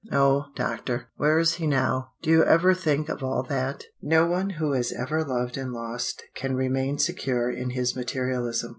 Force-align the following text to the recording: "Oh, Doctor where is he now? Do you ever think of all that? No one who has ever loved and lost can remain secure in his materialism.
"Oh, 0.11 0.45
Doctor 0.55 1.09
where 1.17 1.37
is 1.37 1.53
he 1.61 1.67
now? 1.67 2.13
Do 2.23 2.31
you 2.31 2.43
ever 2.43 2.73
think 2.73 3.07
of 3.07 3.23
all 3.23 3.43
that? 3.43 3.83
No 4.01 4.25
one 4.25 4.49
who 4.49 4.71
has 4.71 4.91
ever 4.91 5.23
loved 5.23 5.57
and 5.57 5.73
lost 5.73 6.23
can 6.33 6.55
remain 6.55 6.97
secure 6.97 7.51
in 7.51 7.69
his 7.69 7.95
materialism. 7.95 8.69